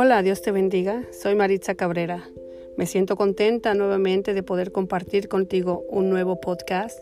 [0.00, 1.02] Hola, Dios te bendiga.
[1.10, 2.22] Soy Maritza Cabrera.
[2.76, 7.00] Me siento contenta nuevamente de poder compartir contigo un nuevo podcast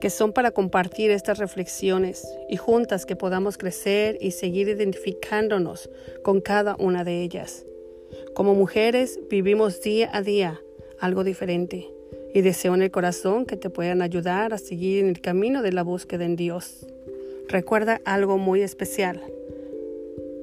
[0.00, 5.88] que son para compartir estas reflexiones y juntas que podamos crecer y seguir identificándonos
[6.24, 7.64] con cada una de ellas.
[8.34, 10.60] Como mujeres vivimos día a día
[10.98, 11.88] algo diferente
[12.34, 15.72] y deseo en el corazón que te puedan ayudar a seguir en el camino de
[15.72, 16.88] la búsqueda en Dios.
[17.48, 19.22] Recuerda algo muy especial.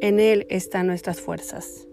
[0.03, 1.87] En Él están nuestras fuerzas.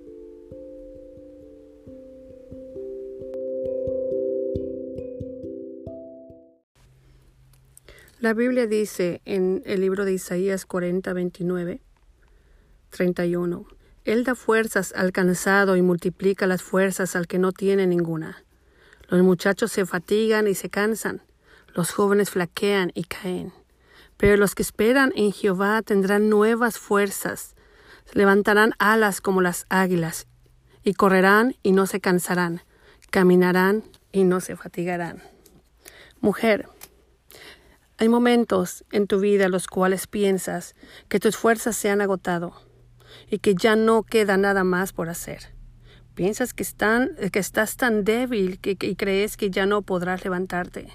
[8.19, 11.83] La Biblia dice en el libro de Isaías 40, 29,
[12.89, 13.67] 31,
[14.05, 18.43] Él da fuerzas al cansado y multiplica las fuerzas al que no tiene ninguna.
[19.09, 21.23] Los muchachos se fatigan y se cansan,
[21.77, 23.53] los jóvenes flaquean y caen.
[24.17, 27.55] Pero los que esperan en Jehová tendrán nuevas fuerzas,
[28.13, 30.27] levantarán alas como las águilas,
[30.83, 32.63] y correrán y no se cansarán,
[33.11, 35.23] caminarán y no se fatigarán.
[36.21, 36.69] Mujer,
[37.99, 40.75] hay momentos en tu vida los cuales piensas
[41.09, 42.55] que tus fuerzas se han agotado
[43.29, 45.55] y que ya no queda nada más por hacer.
[46.15, 50.89] Piensas que estás tan débil que, y crees que ya no podrás levantarte.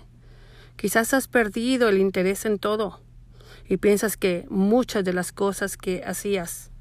[0.75, 3.01] Quizás has perdido el interés en todo
[3.67, 6.71] y piensas que muchas de las cosas que hacías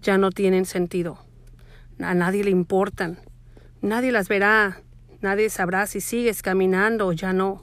[0.00, 1.18] ya no tienen sentido.
[1.98, 3.18] A nadie le importan.
[3.82, 4.82] Nadie las verá.
[5.20, 7.62] Nadie sabrá si sigues caminando o ya no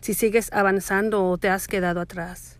[0.00, 2.58] si sigues avanzando o te has quedado atrás.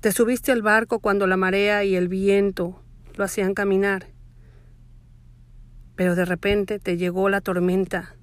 [0.00, 2.80] Te subiste al barco cuando la marea y el viento
[3.16, 4.06] lo hacían caminar,
[5.96, 8.14] pero de repente te llegó la tormenta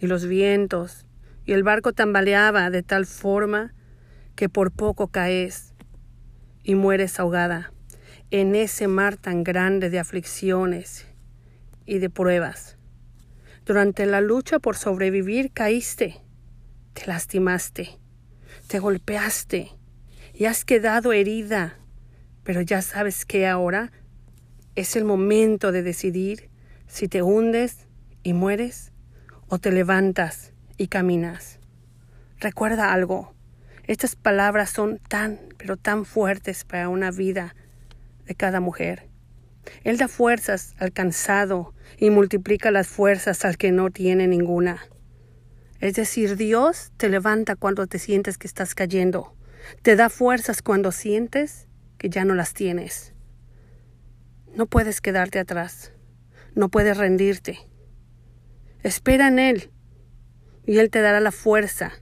[0.00, 1.06] y los vientos
[1.46, 3.74] y el barco tambaleaba de tal forma
[4.34, 5.72] que por poco caes
[6.64, 7.72] y mueres ahogada
[8.40, 11.06] en ese mar tan grande de aflicciones
[11.86, 12.76] y de pruebas.
[13.64, 16.20] Durante la lucha por sobrevivir caíste
[16.94, 18.00] te lastimaste,
[18.66, 19.70] te golpeaste
[20.32, 21.78] y has quedado herida,
[22.42, 23.92] pero ya sabes que ahora
[24.74, 26.50] es el momento de decidir
[26.88, 27.86] si te hundes
[28.24, 28.90] y mueres
[29.46, 31.60] o te levantas y caminas.
[32.40, 33.32] Recuerda algo,
[33.84, 37.54] estas palabras son tan, pero tan fuertes para una vida
[38.26, 39.08] de cada mujer.
[39.82, 44.86] Él da fuerzas al cansado y multiplica las fuerzas al que no tiene ninguna.
[45.80, 49.34] Es decir, Dios te levanta cuando te sientes que estás cayendo.
[49.82, 51.68] Te da fuerzas cuando sientes
[51.98, 53.14] que ya no las tienes.
[54.54, 55.92] No puedes quedarte atrás.
[56.54, 57.58] No puedes rendirte.
[58.82, 59.70] Espera en Él
[60.66, 61.92] y Él te dará la fuerza.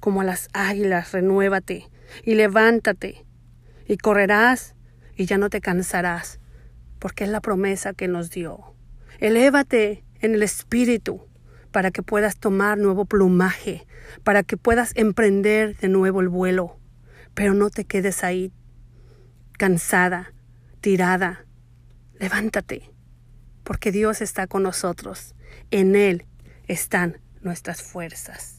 [0.00, 1.90] Como a las águilas, renuévate
[2.22, 3.26] y levántate
[3.88, 4.75] y correrás
[5.16, 6.40] y ya no te cansarás,
[6.98, 8.74] porque es la promesa que nos dio.
[9.18, 11.26] Elévate en el espíritu
[11.72, 13.86] para que puedas tomar nuevo plumaje,
[14.24, 16.78] para que puedas emprender de nuevo el vuelo.
[17.34, 18.52] Pero no te quedes ahí,
[19.58, 20.32] cansada,
[20.80, 21.44] tirada.
[22.18, 22.90] Levántate,
[23.62, 25.34] porque Dios está con nosotros.
[25.70, 26.24] En Él
[26.66, 28.55] están nuestras fuerzas.